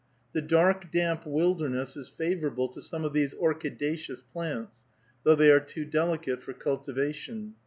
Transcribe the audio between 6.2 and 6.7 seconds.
for